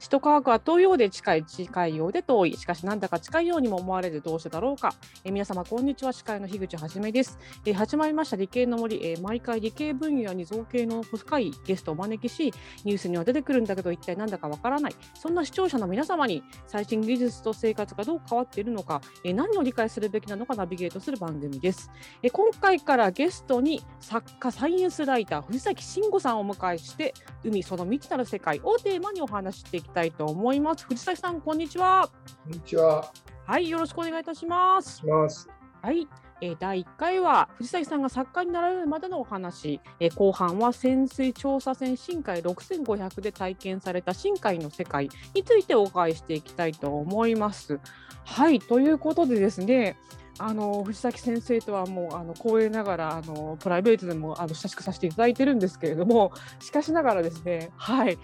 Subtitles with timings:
[0.00, 2.56] 首都科学は遠いようで近い、近いようで遠い。
[2.56, 4.94] しかし、なんだか近いようにも思われるどうしてだろうか。
[5.24, 6.14] えー皆様、こんにちは。
[6.14, 7.38] 司会の樋口はじめです。
[7.66, 12.50] えー始まりました理系の森、えー毎回理系分野に造形の深いゲストをお招きし、
[12.84, 14.96] ニュースには出てくるんだけど、一体なんだかわからない。
[15.12, 21.90] そんな視聴者の皆様に、最新技術と生活がどう変わっているのか、えー何を理解するべきなのかナビゲートする番組です。
[22.22, 27.12] えー今回からゲストに作家、サイエンスライター、藤崎慎吾さんをお迎えして、
[27.44, 30.84] 海その未知なる世界をテーマにお話ししていきたいと思います。
[30.86, 32.08] 藤崎さん、こんにちは。
[32.44, 33.12] こんにちは。
[33.46, 35.06] はい、よろしくお願いいたしますし。
[35.06, 35.48] ます。
[35.82, 36.08] はい。
[36.42, 47.78] えー第1回は藤崎さんが作家になられるまでのお話、えー後半は潜水調査船深海6500で体験された深海の世界についてお伺いしていきたいと思います。
[48.24, 49.98] はい、ということでですね、
[50.38, 58.18] あの藤崎先生とはもうあの光栄ながらあのプライベートでもあの親しくさせていただいてるんですけれども、しかしながらですね、はい、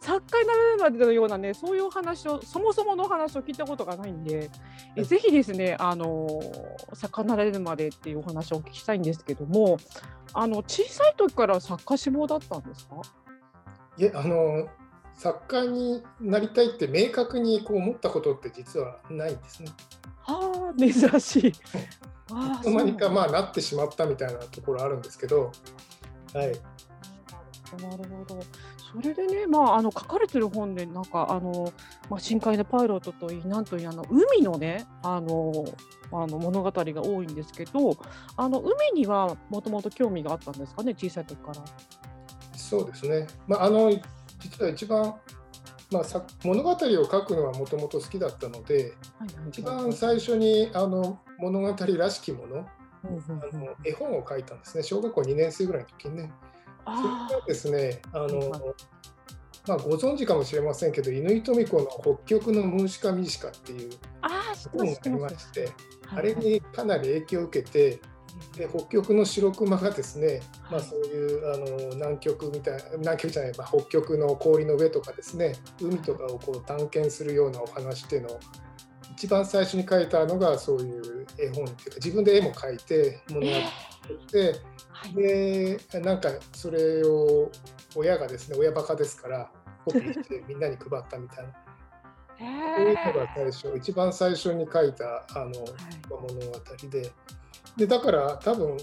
[0.00, 4.50] 作家になれるまでのようなね、そういうお話を、そもそものお話を聞いたことがないんで、
[4.96, 6.40] えぜひですね、あの
[6.94, 9.78] 作家になれるまでっていうお話をお聞きしたいんですけども、
[10.32, 12.96] あの小さい時から作家志望だったんですか？
[13.96, 14.68] いえ、あの
[15.14, 19.70] 作家になりたいって明確にこう思ったことって実はないんですね。
[20.22, 21.52] はあ、珍しい。
[22.30, 25.50] あいつの間にかまあなってしまったみたいなところあるんですけど、
[26.34, 26.46] はい。
[27.82, 28.40] なるほど。
[28.92, 31.72] それでね、まあ、あの書かれてる本で、なんか、あの、
[32.08, 35.52] まあ、深海のパイロットといい、なんといい、あの海のね、あの、
[36.10, 37.96] あの物語が多いんですけど。
[38.36, 41.54] あの海にはもともと興味があったんですかね、小さい時から。
[42.56, 43.26] そうですね。
[43.46, 43.90] まああの
[44.38, 45.14] 実は一番
[45.90, 52.66] まあさ物語を書くのはもともと好きだったので、はい一番最初にあの物語らしきもの、
[53.04, 54.82] うんうんうんあの絵本を書いたんですね。
[54.82, 56.32] 小学校2年生ぐらいの時にね。
[56.88, 58.32] あそれがですね、あはい。
[58.32, 58.50] の、
[59.66, 63.90] まあ、ご存知かもしれませんけど、乾富子の北極のムーシカミシカっていう
[64.72, 65.40] 本がありま。
[65.40, 65.72] して、はい
[66.10, 68.00] あれにかなり影響を受けて、
[68.56, 70.40] で北極の白熊がですね、
[70.70, 78.40] まあ、そういうあの南極みたいな、南極じゃない、まあ、北極の氷の上とかですね、海とかをこう探検するようなお話っていうのを、
[79.12, 83.52] 一番最初に書いたのがそういう絵本っていうか、自分で絵も描いて、物語を
[84.02, 84.54] 作って、
[85.02, 85.14] はい。
[85.14, 87.50] でなんかそれを
[87.94, 89.50] 親がですね親バカですから
[89.84, 91.52] コピーしてみんなに配ったみたいな。
[92.38, 95.52] そういうのが最初一番最初に書いたあの
[96.08, 97.12] 物語で。
[97.76, 98.76] でだから多分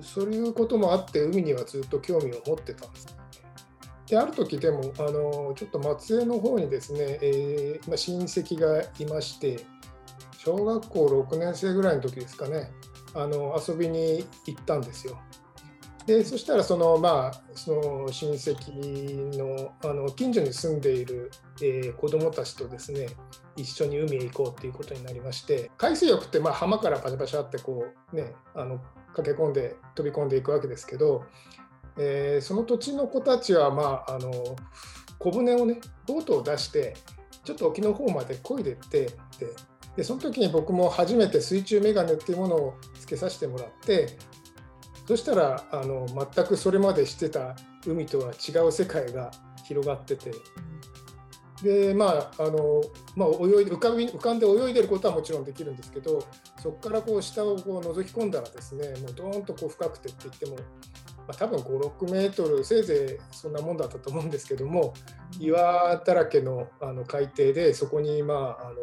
[0.00, 3.06] そういうこともあって海にはずっと興味を持ってたんです。
[4.06, 9.64] である時でもあのちょっと松江の方にですね、えーまあ、親戚がいまして
[10.38, 12.70] 小学校6年生ぐらいの時ですかね
[13.14, 15.18] あの遊びに行ったんですよ。
[16.06, 21.30] でそしたらそのまあその親戚のあの近所に住んでいる、
[21.60, 23.06] えー子どもたちとですね
[23.56, 28.80] 一緒に海へ行こうっていうことになりまして海水浴ってまあ浜からパシャパシャってこうねあの
[29.14, 31.24] 駆け込んで飛び込んでいくわけですけど、
[31.98, 34.32] えーその土地の子たちはまああの
[35.18, 36.96] 小舟をねボートを出して
[37.44, 39.12] ちょっと沖の方まで漕いでってで
[39.96, 44.16] でその時に僕も初めて水中メガネっていうものをつけさせてもらって
[45.06, 49.30] そしたらあの全くそれまでしてた海とは違う世界が
[49.64, 50.32] 広がってて。
[51.62, 52.82] でまああの、
[53.14, 53.34] まあ、泳い
[53.66, 56.26] 浮かび浮かんで泳いでることはもちろんできるんですけど
[56.60, 60.62] そこからこう下をこう覗き込んだらですねもうドーンとこう深くてって言っても、ま
[61.28, 64.92] あ、多分56メートルせいぜいそんなもんだったと思うんですけども
[65.38, 68.74] 岩だらけのあの海底でそこにまああの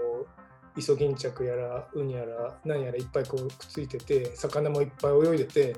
[0.79, 5.75] イソギンチャクやらウニやら何やらいっぱいこうくっついてて魚もいっぱい泳いでて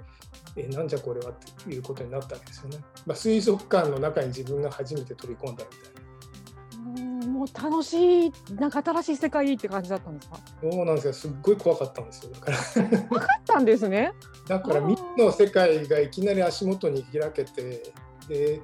[0.55, 1.33] えなんじゃこれはっ
[1.65, 2.77] ていうことになったわけですよね。
[3.05, 7.01] まあ、水族館の中に自分が初めて飛び込んだみたいな。
[7.01, 10.37] うんもう楽しい、なんか新しい世界って感じだったんですか？
[10.61, 14.13] そうなんですよすっごい怖かったんですよだからあったんですね。
[14.47, 17.93] だから未知の世界がいきなり足元に開けて
[18.27, 18.61] で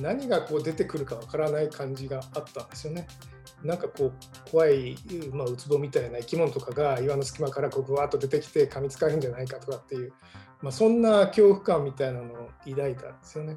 [0.00, 3.06] 何がこう出てくるかわからない感じがあったんですよね。
[3.62, 4.96] なんかこう怖い、
[5.32, 10.12] まあ、ウツボみたいな生き物とかが岩の隙間からこうぶわっと出てきて噛みつかれるんじゃないかとかっていう、
[10.62, 13.56] まあ、そんな恐怖感みたいなのを抱いたんですよね。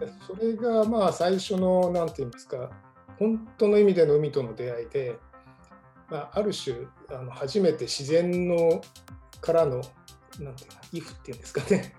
[0.00, 2.70] でそれがまあ最初の何て言いますか
[3.18, 5.16] 本当の意味での海との出会いで、
[6.10, 6.76] まあ、ある種
[7.10, 8.82] あの初めて自然の
[9.40, 9.82] からの
[10.40, 11.94] なんていうか、イフっていうんですかね、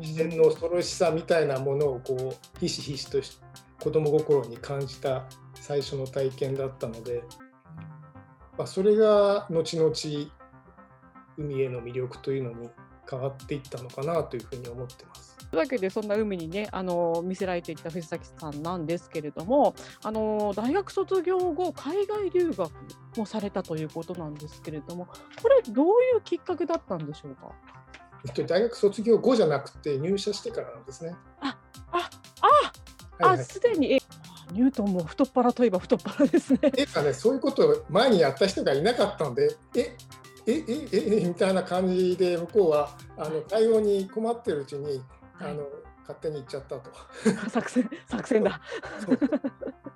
[0.00, 3.40] 自然の恐ろしさみたいなものをこうひしひしとし
[3.82, 5.24] 子供心に感じた
[5.54, 7.24] 最初の体験だったので、
[8.58, 9.92] まあ、それが後々
[11.38, 12.68] 海への魅力というのに
[13.10, 15.36] 変わっていったのかなというふうに思ってます。
[15.50, 19.74] というわけでそんな海にねあの見せられていった藤崎さんなんですけれども
[20.04, 22.70] あの大学卒業後海外留学
[23.16, 25.08] もされたということなんですけれども
[25.42, 27.52] これどういうきっかけだったんでしょうか？
[28.46, 31.16] 大学卒業後じゃなくて入社してからなんですね。
[31.40, 31.58] あ
[31.90, 32.10] あ
[33.20, 34.02] ああすで、はいはい、にえ
[34.52, 36.58] ニュートンも太っ腹といえば太っ腹ですね。
[36.76, 39.96] えかねそういうことを前にやった人がいなかったんでえ
[40.46, 45.02] えええみたいな感じで向こうはあの対応に困ってるうちに、
[45.38, 45.64] あの
[46.00, 46.90] 勝手に行っちゃったと。
[47.50, 48.60] 作戦作戦だ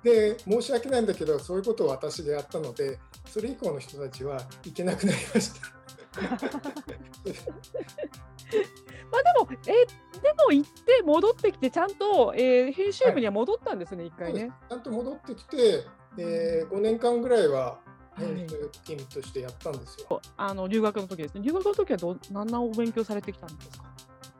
[0.03, 5.75] で申し訳ないんだけどそういうことを私でやったのでそれ以降の人たちは行けなくなりました。
[9.11, 9.85] まあでも、え
[10.21, 14.51] でも行って戻ってきて、ちゃんと、えー、編集部には戻ったんですね、一、はい、回ね。
[14.69, 15.83] ちゃんと戻ってきて、
[16.17, 17.79] えー、5年間ぐらいは
[18.17, 20.21] 編集勤務としてやったんですよ。
[20.37, 21.41] あの留学の時ですね。
[21.41, 23.85] 留学の時はど何なお勉強されてきたんですか？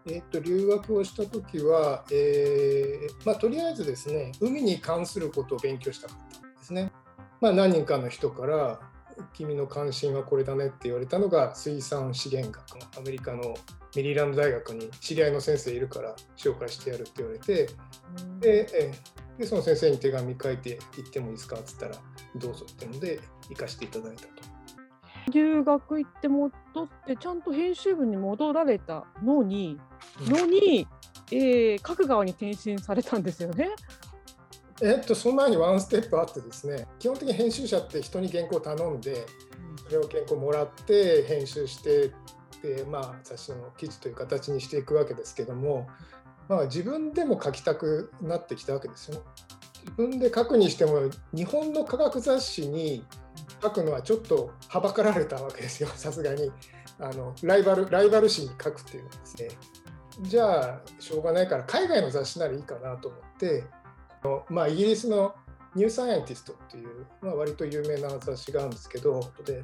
[0.07, 6.91] えーと、留学をした時は、えーまあ、とりあえずですね海に関することを勉強したかったんですね。
[7.41, 8.79] まあ、何人かの人から
[9.33, 13.55] 君の関心はこれだねって言われたのが水産資源学のアメリカの
[13.95, 17.69] メリーランド大学に知り合いの先生いるから紹介してやるって言われて、
[18.39, 18.93] で
[19.37, 21.95] でその先生に手紙書いて行ってもいいですかっつったら
[22.35, 23.19] どうぞってので
[23.49, 24.29] 行かせていただいたと。
[25.31, 26.53] 留学行って戻
[26.83, 29.79] ってちゃんと編集部に戻られたのに、
[30.21, 30.87] のに、
[31.31, 33.69] えー、書く側に転身されたんですよね。
[34.81, 39.25] えっと、その前にワンステップあってですね基本的に編集者って人に原稿を頼んで
[39.85, 42.11] それを原稿もらって編集して
[42.61, 45.87] で、まあ、雑誌の記事という形にしていくわけですけども、
[46.49, 49.21] まあ、自分でも書きたくなってきたわけですよね。
[49.85, 53.05] 自分で書くにしても日本の科学雑誌に
[53.61, 56.51] 書くのはちょっとはばかられたわけですよ さすがに
[56.99, 59.49] あのライバルライバル誌に書くっていうのはですね
[60.21, 63.63] じゃあしょうがないから海外の雑誌ならいいかなと思って
[64.49, 65.35] まあ、イギリスの
[65.75, 69.63] ニューサイエンティストっていう、まあ、割と有名な雑誌があるんですけどで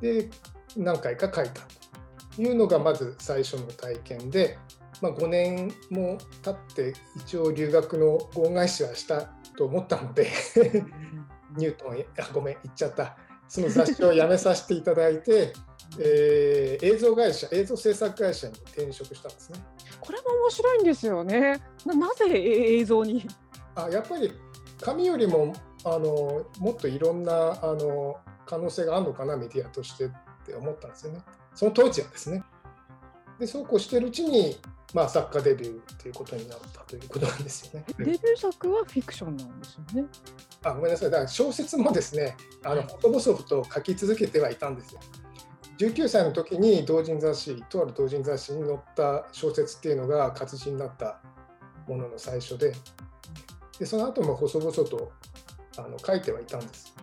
[0.00, 0.30] で
[0.76, 1.62] 何回か書いた
[2.36, 4.58] というのがまず最初の体験で、
[5.00, 9.22] まあ、5年も経って一応留学の合返しはした
[9.56, 10.30] と思ったので
[11.56, 13.16] ニュートンあごめん言っちゃった
[13.48, 15.54] その雑誌を辞めさせていただいて、
[15.98, 19.58] えー、映像会社映像制作会社に転職したんですね。
[20.00, 21.60] これも面白いんですよね。
[21.86, 23.26] ななぜ映像に？
[23.84, 24.32] あやっぱり
[24.80, 25.54] 紙よりも
[25.84, 30.10] あのもっといろんなあの可能性があるのかなメディアとしてっ
[30.44, 31.20] て思ったんですよね。
[31.54, 32.42] その当時はですね。
[33.38, 34.58] でそうこうしてるうちに、
[34.94, 37.84] まあ、作家デビューということになったということなんですよね。
[37.98, 40.08] デビュー作はフィクションなんですよね。
[40.64, 45.00] あごめんなさい、だから小説もですね、あの細々と書き続けてはいたんですよ。
[45.78, 51.20] 19歳の時に同人雑誌、とある同人雑誌に載った小説っていうのが活字になった
[51.86, 52.72] ものの最初で、
[53.78, 55.12] でその後も細々と
[55.78, 56.94] あの書いてはいたんです。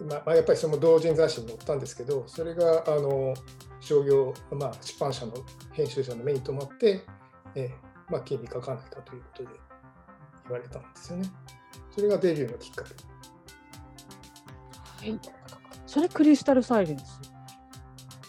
[0.00, 3.34] まあ、やっぱりその同人雑誌に載ったんですけどそれがあの
[3.80, 5.34] 商業、まあ、出版社の
[5.72, 7.02] 編集者の目に留まって、
[7.54, 7.70] え
[8.08, 9.48] まあ、金に書かないかということで
[10.44, 11.30] 言われたんですよね。
[11.94, 12.94] それがデビューのきっかけ。
[15.06, 15.20] はい、
[15.86, 17.20] それクリスタルサイレンス。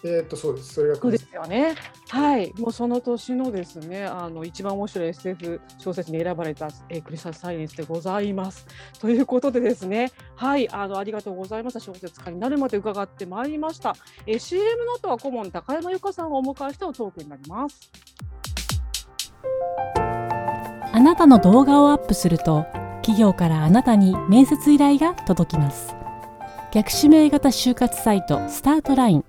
[0.04, 0.74] えっ、とそうです。
[0.74, 1.76] それがそうですよね。
[2.12, 8.68] はい、もうその年のですね、あの一番面白い SF 小説に選ばれた、えー、クリスタルサイレンスでございます。
[9.00, 11.80] ということでですね、はい、あのありがとうございました。
[11.80, 13.96] 小説家になるまで伺ってまいりました。
[14.26, 17.90] えー、CM の後は顧問高山由香さんをお迎えしてのトークになります。
[20.92, 22.66] あなたの動画をアップすると、
[23.04, 25.96] 企業からあなたに面接依頼が届きます。
[26.74, 29.26] 逆指名型就活サイトスタートライン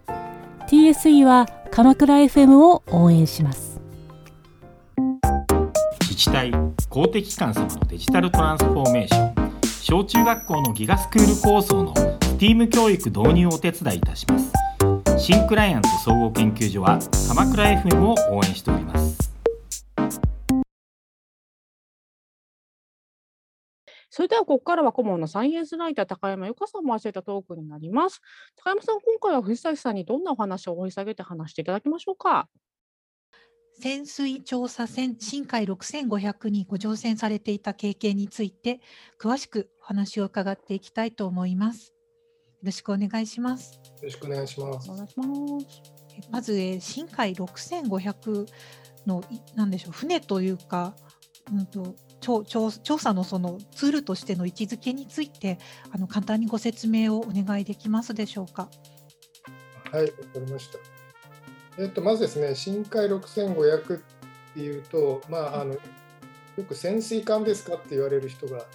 [0.66, 3.80] TSE は鎌倉 FM を応援します。
[6.02, 6.52] 自治体
[6.90, 14.52] 公的機関様のデジタルトランスフォーメーション小中学校のギガスクール構想の STEAM 教育導入をお手伝いいたします。
[15.16, 19.01] 新クライアント総合研究所は鎌倉 FM を応援しております。
[24.14, 28.20] それではここからは顧問のサイエンスライター高山由香さんも教えたトークになります。
[28.56, 32.46] 高山さん、今回は藤崎さんにどんなお話を掘り下げて話していただきましょうか？
[33.80, 38.82] 潜水調査船深海6500にご乗船されていた経験について
[39.18, 41.88] 詳しくお話を伺っていきたいと思います。
[41.88, 41.94] よ
[42.64, 43.76] ろしくお願いします。
[43.76, 44.90] よろしくお願いします。
[44.90, 46.30] お願いします。
[46.30, 48.46] まず、え深海6500
[49.06, 50.94] のなんでしょう船というか、
[51.50, 55.58] うんと調調査のそのツールとしての位置づけについて
[55.90, 58.68] あの簡単にご説明をお願いできますでしょうか？
[59.90, 60.78] はい、わかりました。
[61.82, 64.00] えっと、まずですね、深海6500っ
[64.52, 65.78] っていうと、まあ、あのよ
[66.68, 68.66] く潜水艦ですかって言われる人が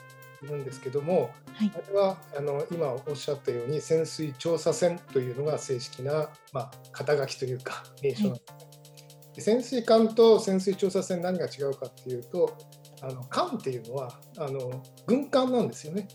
[0.44, 8.42] いるんですけども、はい、あれはあの今おっしゃったように潜水調査船というのが正式な、まあ、肩書きというか名称なんで
[9.40, 12.58] す、はい、潜水艦と潜水調査船何が違うかっていうと
[13.02, 16.08] あの艦っていうのはあの軍艦なんですよね。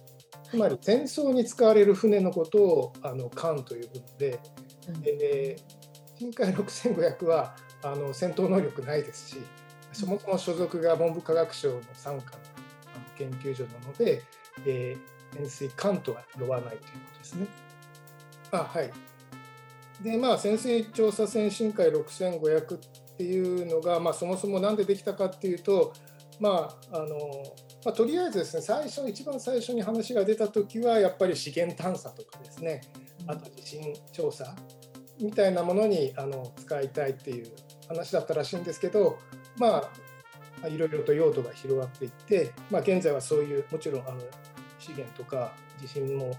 [0.51, 4.39] つまり戦争に使われる船のことをあの艦というので、
[4.89, 9.37] うん、えー、深海6500はあの戦闘能力ないですし
[9.93, 12.21] そもそも所属が文部科学省の傘下の
[13.17, 14.23] 研究所なので、
[14.67, 17.47] えー、潜水艦とは呼ばないということですね。
[18.51, 18.91] あはい
[20.03, 22.79] でまあ、潜水調査船深海6500っ
[23.17, 25.93] ていうのが、まあ、そもそも何でできたかっていうと、
[26.41, 27.17] まああの
[27.85, 32.81] まあ、とりあえずですね最初一番最初に話が出た時はやっぱり資源探査とかですね。
[33.27, 34.55] あと地震調査。
[35.21, 37.47] みたいなものにあの使いたいっていう
[37.89, 39.19] 話だったらしいんですけど
[39.57, 39.89] ま
[40.63, 44.21] あいろいろと用途が広がっていって、まあ、現在はそういうもちろんあの
[44.79, 46.37] 資源とか地震も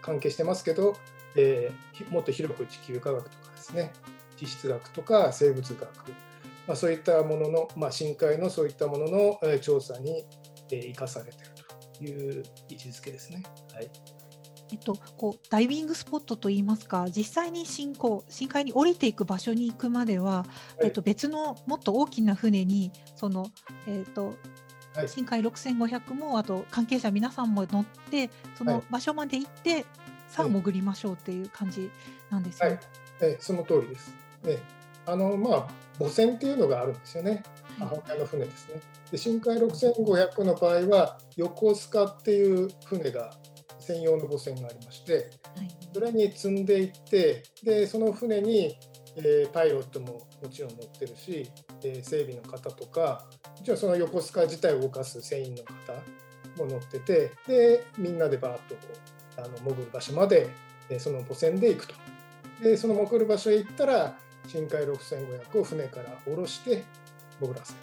[0.00, 0.96] 関係してますけど、
[1.36, 3.92] えー、もっと広く地球科学とかですね。
[4.36, 6.12] 地質学とか生物学
[6.66, 10.24] まあ、そういったものの、まあ、深海のそういったものの、え調査に、
[10.70, 11.54] え生かされている
[11.98, 13.42] という位置づけですね。
[13.74, 13.90] はい
[14.72, 20.44] えっと、こうダイビングスポットといいますか実際に深港深海に降りていく場所に行くまでは、は
[20.82, 23.46] い、えっと、別のもっと大きな船にその、
[23.86, 24.34] えっと
[24.94, 29.84] はい、深海6500もあと関係者皆さんも乗ってその場所まで行って、はい、
[30.28, 31.90] さあ潜りましょうっていう感じ
[32.30, 32.68] なんですね。
[32.68, 32.78] はい、
[33.20, 34.14] えその通りです。
[34.46, 34.58] え
[35.06, 35.68] あのまあ
[35.98, 37.42] 母船っていうのがあるんですよね。
[37.78, 38.80] 母親の船ですね。
[39.10, 43.32] で深海6500の場合は横須賀っていう船が
[43.78, 45.30] 専用の母船がありまして、
[45.92, 48.76] それに積んでいってでその船に、
[49.16, 51.50] えー、パイロットももちろん乗ってるし、
[51.82, 53.26] えー、整備の方とか
[53.58, 58.76] もちろんその横須賀自体を動かす船員の方も乗っててでみんなでバーッと
[59.36, 60.48] あの潜る場所まで、
[60.88, 61.94] えー、その母船で行くと。
[62.62, 66.84] でその潜る場所へ行ったら深海6500を船から下ろして
[67.40, 67.78] 潜らせる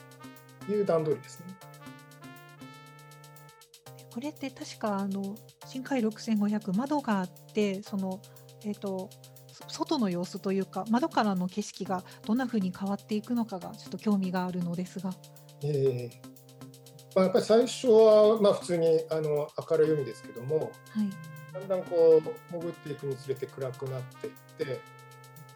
[0.67, 1.45] という段取りですね。
[4.13, 8.19] これって確かあの深海6500窓があってその、
[8.65, 9.09] えーと、
[9.69, 15.11] 外の様子というか窓からの景色がどんなふうに変わっていくのかがちょっと興味があるのですが。
[15.63, 16.31] えー
[17.15, 24.79] まあ、やっぱり最初はまあ普通にあの明るい海ですけども、はい、だんだんこう潜っていくにつれて暗くなっていって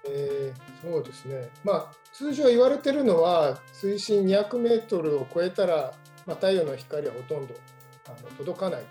[0.08, 5.94] えー、そうですね、まあ、通常言われてるのは水深200メートルを超えたら、
[6.26, 7.54] まあ、太陽の光はほとんど
[8.08, 8.84] あの届かない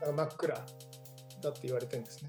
[0.00, 2.28] と、はい、真っ暗だって言われてるんですね。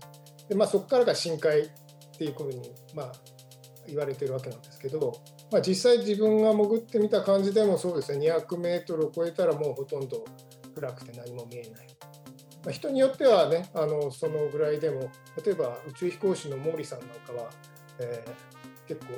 [0.49, 1.69] でまあ、そこからが深海っ
[2.17, 3.11] ていうふうに、まあ、
[3.87, 5.13] 言われてるわけなんですけど、
[5.51, 10.25] まあ、実際自分が潜ってみた感じでもそうですね200メートルを超えたらもうほとんど
[10.75, 11.87] 暗くて何も見えない。
[12.63, 15.09] まあ、人によってはねあのそのぐらいでも
[15.43, 17.49] 例えば宇宙飛行士の毛利さんなんかは
[17.99, 19.13] えー、結構、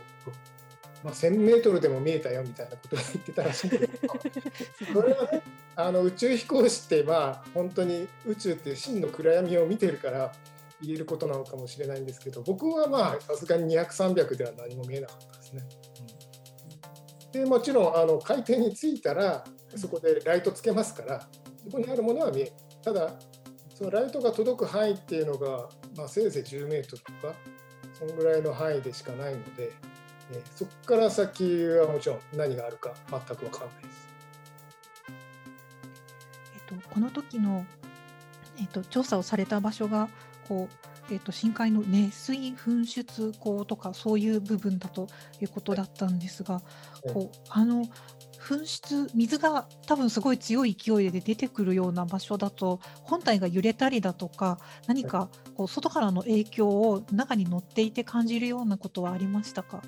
[1.03, 4.13] まあ、1000メートルでも見えたよみたいなことを言ってたらしいんですけど
[5.01, 5.41] それはね
[5.75, 10.31] あの宇宙飛行士ってまあ本当に宇宙っていう真の暗闇を見てるから
[10.81, 15.63] 言えることなのかもしれないんですけど僕はまあさすがに200300では何も見えなかったですね。
[17.31, 19.43] でもちろんあの海底に着いたら
[19.75, 21.27] そこでライトつけますから
[21.63, 22.51] そこにあるものは見える。
[22.83, 23.13] ただ
[23.73, 27.35] そのライトが届く範囲っていうのが、まあ、せいぜい10メートルとか
[28.07, 29.71] そのぐらいの範囲でしかないので、
[30.31, 34.07] えそこから先はもちろん何があるか全く分からないです。
[36.69, 37.65] えっと、この時の、
[38.59, 40.09] えっと、調査をされた場所が
[40.49, 40.67] こ
[41.09, 45.07] う、えっと、深海の熱水噴出口とかそういう部分だと
[45.39, 46.61] いうことだったんですが、
[47.13, 47.85] こうあの
[48.43, 59.81] 噴出水が多分すごい強い勢いで出てくるような場所だと本体が揺れたりだとか何かこう外からの影響を中に乗っていて感じるようなことはありましたか？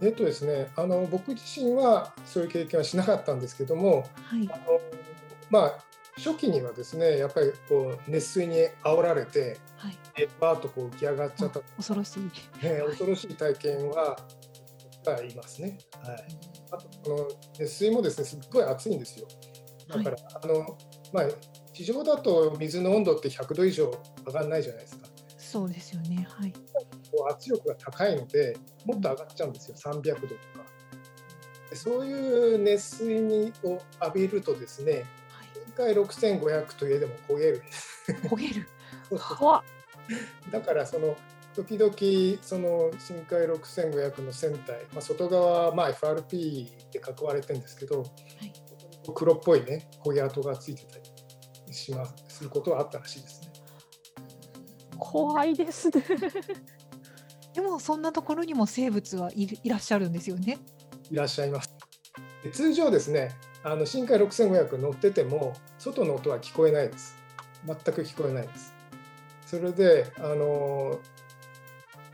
[0.00, 4.80] えっとですね、あの僕自身はそういう経験はしなかったんですけども、はい、あの
[5.50, 5.78] まあ、
[6.16, 9.98] 初期にはですねやっぱりこう熱水に煽られて、はい、
[10.40, 11.60] バーッとこう浮き上がっちゃった。
[11.76, 12.20] 恐ろしい、
[12.64, 14.18] ね、恐ろしい体験は
[15.04, 15.78] がいますね。
[16.04, 16.24] はい、
[16.70, 17.28] あとこの
[17.58, 19.26] 熱水もですねすっごい熱いんですよ。
[19.88, 20.78] だから、はい、あの
[21.12, 21.24] まあ
[21.72, 23.90] 地上だと水の温度って100度以上
[24.26, 25.08] 上がらないじゃないですか。
[25.38, 26.26] そうですよね。
[26.30, 26.52] はい。
[27.10, 28.56] こう圧力が高いので
[28.86, 29.76] もっと上がっちゃうんですよ。
[29.76, 30.22] 300度とか。
[31.70, 35.04] でそういう熱水にを浴びるとですね、
[35.76, 37.62] はい、6500といえども焦げる。
[38.24, 38.68] 焦げる。
[40.50, 41.16] だからその
[41.54, 41.92] 時々
[42.42, 48.52] その深海6500の船体、まあ、外側はまあ FRP で囲われてるんですけど、はい、
[49.14, 53.52] 黒っぽいね焦げ跡がついてたりしますすることはあったらしいですね。
[54.98, 56.04] 怖いですね
[57.54, 60.58] でもそんなところにも生物はいらっしゃるんですよね。
[61.10, 61.74] いらっしゃいます。
[62.52, 63.30] 通常ですね
[63.62, 67.16] あの深海6500乗ってても外の音は聞こえないです。
[67.66, 68.72] 全く聞こえないです。
[69.46, 70.98] それであの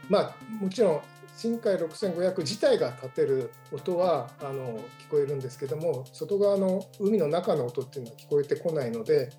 [0.09, 1.01] まあもちろん
[1.37, 9.31] 深海6500自体が立てる音はあの聞こえるんですけども外側の海の中の音っていうのは聞こえてこないので、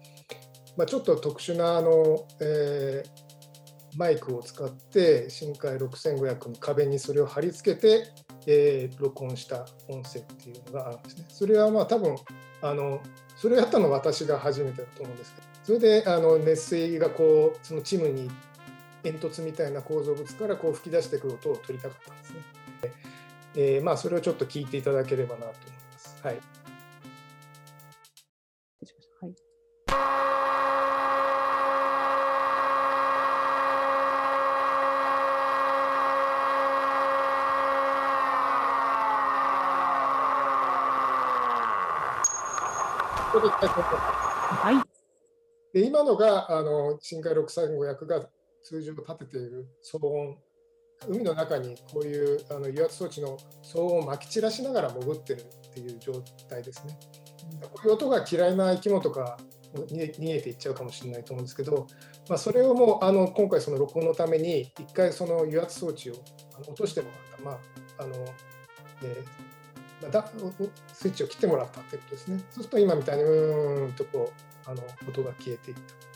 [0.78, 8.14] まあ、ちょっと特殊なあの、えー、マイクを使って深海6500の壁にそれを貼り付けて、
[8.48, 11.26] えー、録音した音声っていうのがあるんですね。
[11.28, 12.16] それはまあ多分
[12.62, 13.02] あの
[13.36, 18.30] それをやったのは私が初めてだと思うんですけどそれであの熱水がこうそのチムに
[19.04, 22.40] 煙突みたいな構造物からこう吹き出してくる音を取りたかったんですね。
[23.56, 25.56] えー、まあそれをちょっと聞いていただければなと思い
[25.92, 26.18] ます。
[26.24, 26.36] はい。
[26.36, 26.44] はい
[44.62, 44.76] はい。
[45.74, 48.30] で今のがあの深海6500が
[48.64, 50.38] 通常立てている騒音
[51.08, 56.14] 海の中にこういうあの油圧装置の騒音をまき散らしながら潜ってるっていう状
[56.50, 56.98] 態ですね。
[57.62, 59.38] こういう音が嫌いな生き物とか
[59.74, 61.88] 逃げていっちゃうかもしれないと思うんですけど、
[62.28, 66.16] まあ、それをもうあの今回その録音のために一回その油圧装置を
[66.62, 68.16] 落としてもらった、まああの
[69.04, 70.30] えー、だ
[70.94, 72.40] スイッチを切ってもらったってことですね。
[72.50, 74.34] そうすると今みたいにうーんとこ
[74.68, 76.09] うあの音が消えていった。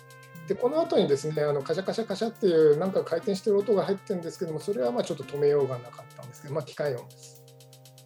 [0.48, 7.44] でこの後にですねあのカシャカシャカシャっていうなんか回転してる音が入ってるんですけどもそれはまあちょっと止めようがなかったんですけど、まあ、機械音です。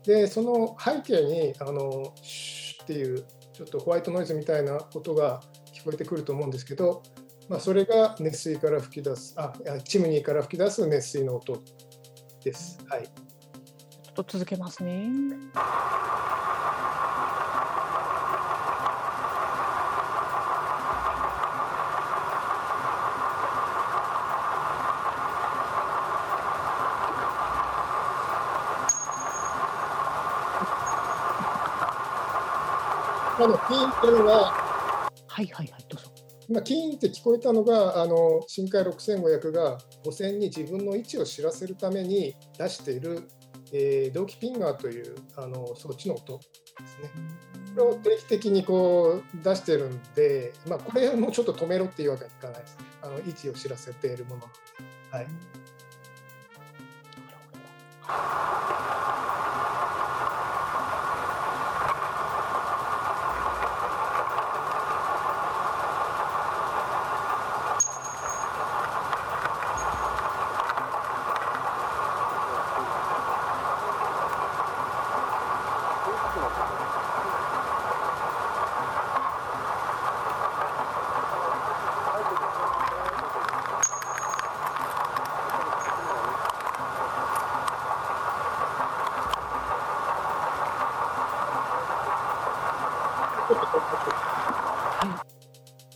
[0.05, 5.41] でその背景にあのシュッっていうちょっとホワイトノイズみたいな音が
[5.73, 7.03] 聞こえてくると思うんですけど、
[7.49, 11.61] まあ、それが熱水から吹き出すあチムニーから吹き出す熱水の音
[12.43, 12.79] です。
[12.87, 15.09] はい、ちょっと続けますね。
[33.39, 34.51] あのキーンっていうのは、
[35.27, 36.09] はいはいはい、どうぞ。
[36.49, 43.27] 今、キーンって聞こえたのが、あの深海6500が母船に自分の位置を知らせるために出している、
[43.71, 46.43] えー、同期ピンガーというあの装置の音で
[46.87, 47.11] すね。
[47.75, 52.85] これを定期的にこう出してるんで、まあ、これもちょっと止めろっていうわけにいかないですね。
[53.03, 54.41] あの位置を知らせているもの
[55.11, 55.27] はい。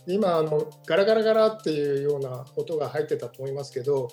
[0.06, 4.08] 今あのガラガラガラっていうような音が入ってたと思いますけど、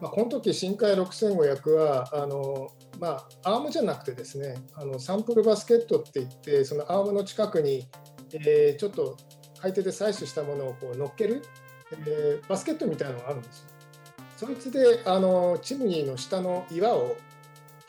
[0.00, 2.68] まあ、この時深海6500はあの、
[2.98, 7.86] まあ、アームじゃなくてですねあのサンプルバスケットっていってそのアームの近くに、
[8.32, 9.16] えー、ちょっと
[9.60, 11.42] 海底で採取したものをこう乗っける、
[12.06, 13.66] えー、バスケットみたいなのがあるんですよ。
[14.36, 17.16] そいつであのチムニーの下の岩を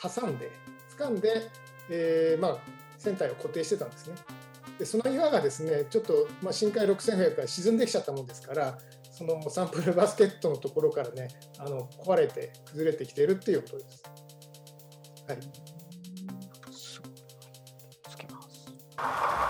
[0.02, 0.50] 挟んで
[0.98, 1.50] 掴んで、
[1.90, 2.58] えーまあ、
[2.98, 4.16] 船体を固定してたんですね。
[4.78, 8.78] でその岩がですねちょっと、まあ、深海6500から沈んできちゃったもんですから
[9.12, 14.04] そのサンプルバスケットのところからねあの壊れて崩れてきてるっていうことです。
[15.28, 15.38] はい
[18.98, 19.47] ます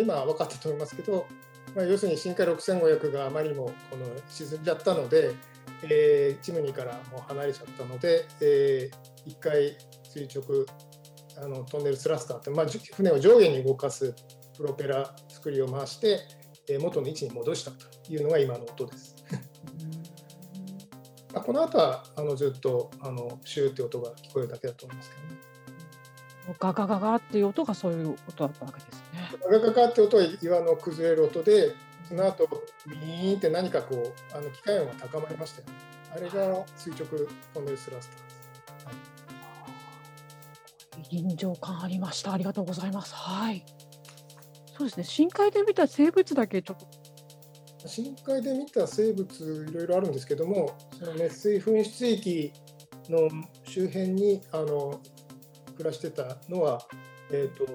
[0.00, 1.26] 今分かったと思いますけど、
[1.74, 5.34] まあ、要するに深海6500があまりにもこの沈んじゃったので、
[5.84, 10.66] えー、チムニーからもう離れちゃったので、えー、1回垂直
[11.42, 14.14] あのトンネルスラスターって、まあ、船を上下に動かす
[14.56, 16.20] プロペラ作りを回して、
[16.68, 19.16] えー、元の位置に戻したというのが今の音です。
[21.32, 25.49] あこの後はあのずっとあのシューって音が聞こえるだけだと思いますけどね。
[26.58, 29.38] ガガガガっていう音がそういう音だったわけですね。
[29.50, 31.74] ガガガガって音は岩の崩れる音で、
[32.08, 32.48] その後
[32.86, 35.72] ビーンって何かこうあの機械音が高まりましたよね。
[36.12, 37.06] あれが垂直
[37.54, 38.40] トンネルスラスターです。
[40.96, 42.32] はい、臨場感ありました。
[42.32, 43.14] ありがとうございます。
[43.14, 43.64] はい。
[44.76, 45.04] そうですね。
[45.04, 47.00] 深海で見た生物だけちょっと
[47.86, 52.52] 深海で見た生物いろいろあるんですけどもその熱水噴出域
[53.08, 53.28] の
[53.64, 55.00] 周辺にあの
[55.80, 56.82] 暮らしてたのは、
[57.30, 57.66] えーと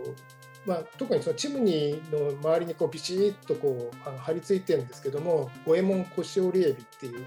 [0.66, 7.26] まあ、特にそのチムニーの周りにこうビシッとこうあの張り付いてるんですけども五右衛門コシオリエビっていう、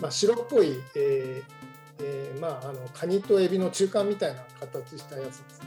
[0.00, 1.72] まあ、白っぽい、えー
[2.04, 5.66] えー、まあ、あのカニとエビの中間みたいな形したやつですね。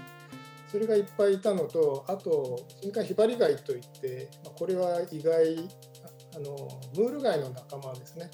[0.71, 5.58] それがいっぱいいたのとあと深海ヒバリガイといって、まあ、これは意外
[6.36, 8.29] あのムール貝の仲間ですね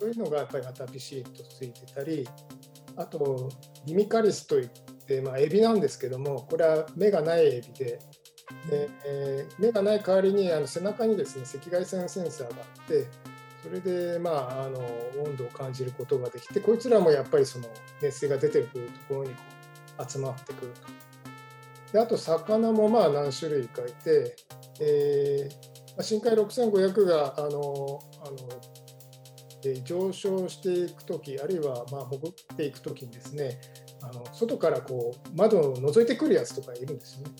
[0.00, 2.26] そういうのがやっぱりまたビシッとついてたり
[2.96, 3.50] あと
[3.84, 7.98] リミカリスといって、でまあ、エビなんですけどもこれは目がないエビで
[8.70, 13.06] で、えー、目がない代わりにあの背中にですね赤外線センサーがあって
[13.62, 14.78] それで、まあ、あの
[15.24, 17.66] 温度を感じることができてこいつらもやっぱりその
[18.02, 19.42] 熱水が出てくるところにこ
[19.98, 21.92] う集まってくると。
[21.92, 24.36] であと魚もまあ何種類かいて、
[24.80, 28.36] えー深海6500があのあの
[29.62, 33.60] で上昇していくとき、あるいはまあ潜っていくときにですね、
[34.02, 37.34] あの外からこう窓を覗いてくるやつとかいるんですよね。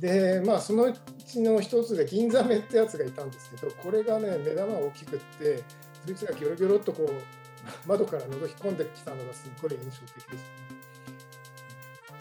[0.00, 0.94] で、まあ、そのう
[1.26, 5.62] ちの一つで銀ザメってやつがいたんですけど、これがね、目玉が大きくって、
[6.06, 10.80] そいつがギョロギョロっとこう窓から覗き込んできたのがすごい印象的です、ね。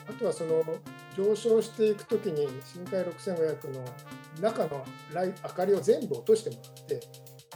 [0.10, 0.64] あとはその
[1.16, 3.86] 上昇していくときに深海6500の
[4.42, 7.00] 中のライ明かりを全部落としてもらって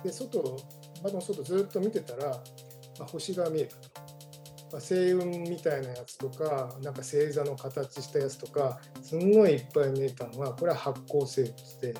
[0.03, 0.57] で外
[1.03, 2.35] 窓の外ずっと見てたら、ま
[3.01, 3.81] あ、星が見えたと、
[4.71, 11.93] まあ、星雲みたいなやつとかなんか星座の形したやつとかすんごいいっぱい見えたのはこれは発光生物で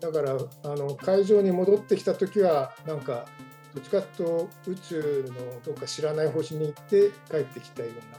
[0.00, 0.32] だから
[0.64, 3.26] あの会場に戻ってきた時はなんか
[3.74, 8.18] どっちかというと宇宙のどっか知らない星に行って帰ってきたような、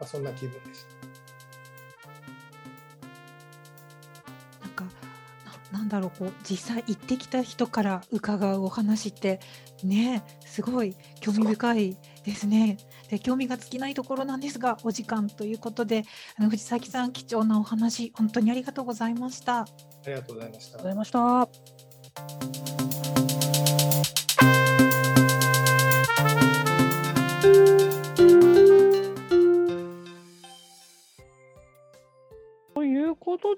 [0.00, 0.99] あ、そんな気分でした。
[5.72, 9.40] なんだろうこう実際行ってきた人から伺うお話って
[9.84, 12.76] ねすごい興味深いですね。
[13.08, 16.04] で興味が尽きないところなんですがお時間ということで
[16.36, 19.60] あの藤崎さん貴重なお話本当にありがとうございました。
[19.60, 19.66] あ
[20.06, 20.78] りがとうございました。
[20.78, 22.69] ございました。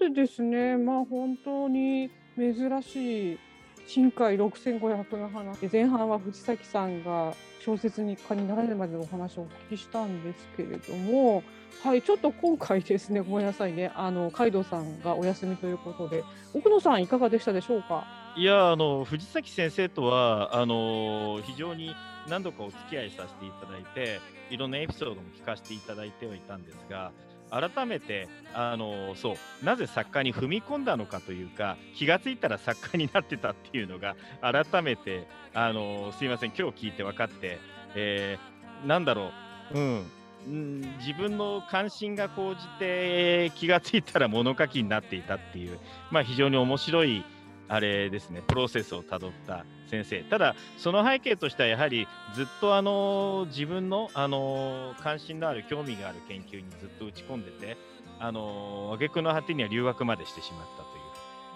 [0.02, 3.38] でですね、まあ本当に珍しい
[3.86, 5.68] 深海6500の話。
[5.70, 7.34] 前半は藤崎さんが
[7.64, 11.42] 小説に家になられるまでのお話をお聞きしたんですけれども。
[11.82, 13.90] はいちょっと今回ですねごめんなさいね。
[13.94, 16.24] あの海道さんがお休みということで。
[16.54, 18.04] 奥野さんいかがでしたでしょうか？
[18.36, 21.94] いやあの藤崎先生とはあの非常に
[22.28, 27.10] 何度かお付き合いさせていただいていろんなエピソードも聞かせていただいてはいたんですが
[27.52, 37.58] 改めてあのそうなぜ作家に踏み込んだのかというか気が付いたら作家になってたっていうのが改めてあのすいません今日聞いて分かって、
[37.94, 39.30] えー、なんだろ
[39.74, 45.78] う、うん、自分の関心が高じて気が付いたら物書きになっていたっていう、
[46.10, 47.24] まあ、非常に面白い
[47.68, 57.76] あれですねプロセスをたどった先生ただその背景としてはやはりずっとあの自分のあの関心のある興味がある研究にずっと打ち込んでて
[58.18, 61.02] あの挙句の果てには留学までしてしまったという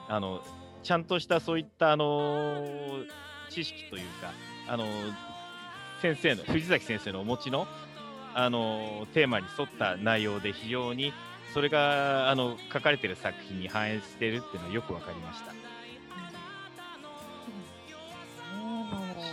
[0.09, 0.43] あの
[0.83, 2.65] ちゃんとしたそういったあの
[3.51, 4.33] 知識というか
[4.69, 4.85] あの
[6.03, 7.67] 先生の藤崎先生のお持ちの
[8.35, 11.13] あのテーマに沿った内容で非常に
[11.55, 15.55] それがあの書かれてる作品に反映してるっていうのはよく分かりました。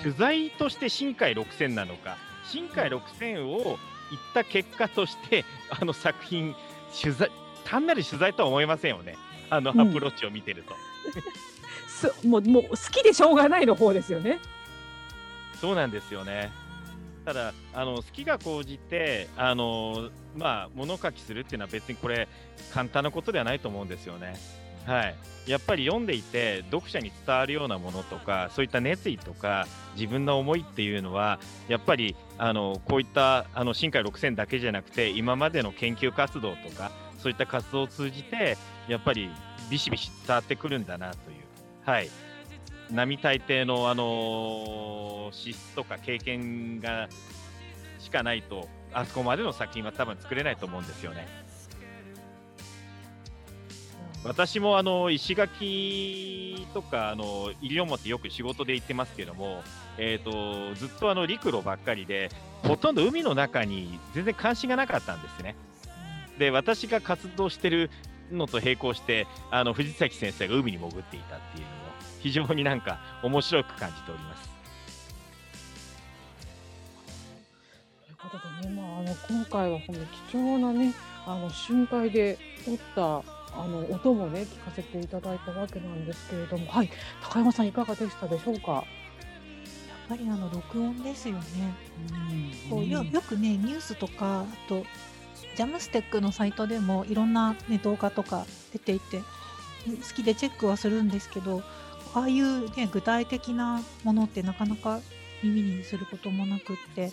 [0.04, 6.56] 取材として深海6000なのか、深海6000を言った結果として、 あの作品、
[7.02, 7.32] 取材、
[7.64, 9.16] 単なる取材とは思えませんよね、
[9.50, 10.76] あのアプローチを見てると。
[12.24, 14.40] うん、もうもう好きでしょうがないの方ですよね。
[15.62, 16.52] そうなんですよね。
[17.24, 22.28] ただ、あの好きが高じて、あのまあ、物書きするっていうのは別にこれ
[22.74, 24.36] 簡単なことではないと思うんですよね。
[24.86, 25.16] はい、
[25.48, 39.30] やっぱり読んでいて読者に伝わるようなものとかそういった熱意とか自分の思いっていうのはやっぱりあのこういったあの深海6000だけじゃなくて今までの研究活動とかそういった活動を通じてやっぱり
[39.70, 41.38] ビシビシ伝わってくるんだなという、
[41.86, 42.10] はい、
[42.92, 47.08] 並大抵の、あの、資質とか経験が
[48.00, 51.28] しかないとあそこまでの作品は多分作れないと思うんですよね。
[54.24, 59.62] 私もあの石垣とかあの西表よく仕事で行ってますけども、
[59.98, 62.30] えーと、ずっとあの陸路ばっかりで
[62.64, 65.56] ほとんど海の中に全然関心がなかったんですね。
[66.40, 67.90] で私が活動してる
[68.32, 71.74] のと並行してあの藤崎先生が海に潜っていたっていうのも
[72.22, 74.50] 非常になんか面白く感じております。
[78.06, 80.00] ということでね、まあ、あの今回はこの
[80.32, 80.94] 貴重なね
[81.28, 86.90] あの深海で撮ったあの音もね聞かせていただいたわけなんですけれども、はい、
[87.22, 88.72] 高山さんいかがでしたでしょうか？
[88.72, 88.84] やっ
[90.10, 91.42] ぱりあの録音ですよね。
[92.68, 94.84] うん、こうよよくねニュースとかあと
[95.56, 99.26] ジャムステックのサイトでもいろんな、ね、動画とか出ていて好
[100.16, 101.62] きでチェックはするんですけど
[102.16, 105.00] ああいう、ね、具体的なものってなかなか
[105.44, 107.12] 耳にすることもなくって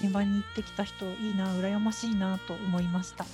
[0.00, 3.26] 現場に行ってきた人いいな羨ましいなと思いました。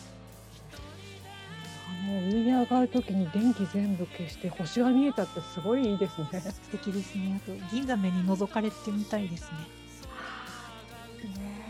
[2.09, 6.41] もう上に上がるときに電気全部消して星が見えたってすごいいいですね。
[6.41, 7.39] 素敵ですね。
[7.45, 9.59] あと銀座目に覗かれてみたいですね。
[11.35, 11.69] ね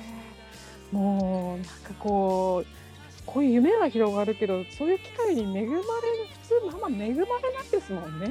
[0.92, 5.82] もうなんかこうこういう夢が広がるけどそういう機会に恵まれる
[6.42, 8.28] 普通まあまあ恵まれないですもんね。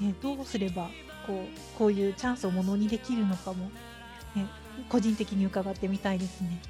[0.00, 0.90] ねどうすれば
[1.28, 3.70] こうこういうチャンスをものにできるのかも、
[4.34, 4.46] ね、
[4.88, 6.60] 個人的に伺ってみたいですね。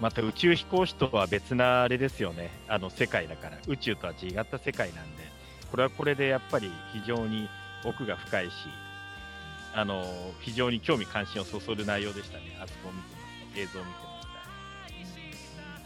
[0.00, 5.24] また宇宙飛行士とは別なあれですよね、あの世界だから、宇宙とは違った世界なんで、
[5.70, 7.48] これはこれでやっぱり非常に
[7.84, 8.52] 奥が深いし、
[9.74, 10.04] あの
[10.40, 14.34] 非常に興味関心をそそる内容でしたね、あそこを見てました、映像を見てました。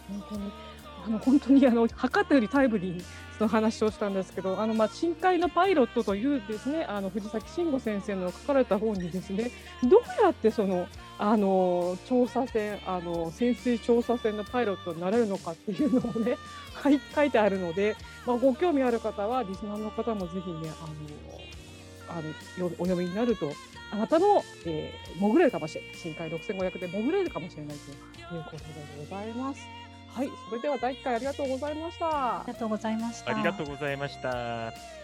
[0.08, 0.77] 本当に。
[1.08, 3.02] あの本当にあの測ったよりタイムリー
[3.40, 9.50] の話をしたんですけど、あのまあ深海のパイロットというですね、あの藤崎慎吾先生の書かれた本にですね、
[9.82, 10.86] どうやってその
[11.18, 16.36] あの調査船あの潜水調査船のパイロットになれるのかっていうのをね
[17.14, 22.20] 書いてあるので、まあ、ご興味ある方はリスナーの方もぜひねあのあ
[22.60, 23.50] のお読みになると
[23.90, 28.64] あなたの、えー、潜れるかもしれない深海6500で潜れるかもしれないということで
[28.98, 29.77] ございます。
[30.18, 32.40] はい、それでは第1回ありがとうございました。
[32.40, 33.30] ありがとうございました。
[33.30, 34.97] ありがとうございました。